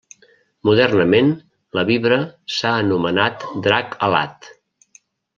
[0.67, 1.27] Modernament,
[1.79, 2.17] la Vibra
[2.53, 4.49] s’ha anomenat Drac Alat.